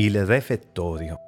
[0.00, 1.18] Il refettorio.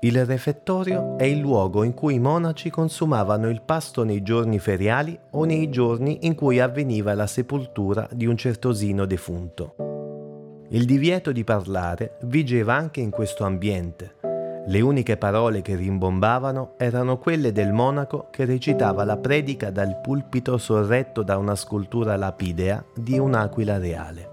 [0.00, 5.16] Il refettorio è il luogo in cui i monaci consumavano il pasto nei giorni feriali
[5.30, 10.66] o nei giorni in cui avveniva la sepoltura di un certosino defunto.
[10.70, 14.16] Il divieto di parlare vigeva anche in questo ambiente.
[14.66, 20.58] Le uniche parole che rimbombavano erano quelle del monaco che recitava la predica dal pulpito
[20.58, 24.29] sorretto da una scultura lapidea di un'aquila reale.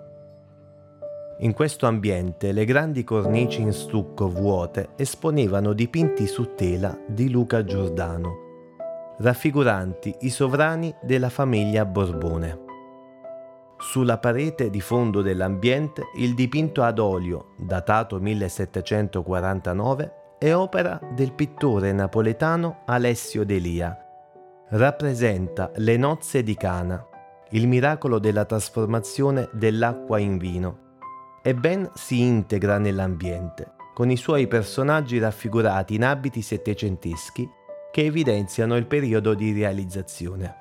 [1.41, 7.63] In questo ambiente le grandi cornici in stucco vuote esponevano dipinti su tela di Luca
[7.63, 12.65] Giordano, raffiguranti i sovrani della famiglia Borbone.
[13.77, 21.91] Sulla parete di fondo dell'ambiente il dipinto ad olio, datato 1749, è opera del pittore
[21.91, 23.95] napoletano Alessio Delia.
[24.69, 27.05] Rappresenta le nozze di Cana,
[27.51, 30.85] il miracolo della trasformazione dell'acqua in vino
[31.47, 37.49] e ben si integra nell'ambiente, con i suoi personaggi raffigurati in abiti settecenteschi
[37.89, 40.55] che evidenziano il periodo di realizzazione.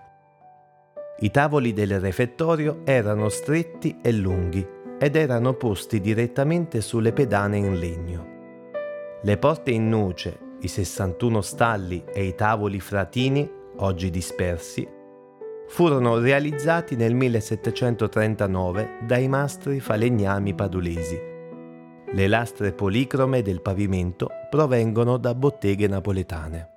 [1.18, 4.64] I tavoli del refettorio erano stretti e lunghi
[4.96, 8.26] ed erano posti direttamente sulle pedane in legno.
[9.22, 14.86] Le porte in noce, i 61 stalli e i tavoli fratini, oggi dispersi,
[15.68, 21.20] furono realizzati nel 1739 dai mastri falegnami padulesi.
[22.12, 26.75] Le lastre policrome del pavimento provengono da botteghe napoletane.